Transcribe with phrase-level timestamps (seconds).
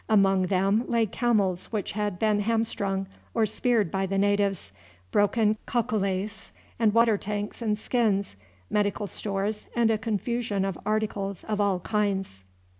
[0.09, 3.05] Among them lay camels which had been hamstrung
[3.35, 4.71] or speared by the natives,
[5.11, 8.35] broken cacolets, and water tanks and skins,
[8.67, 12.43] medical stores, and a confusion of articles of all kinds.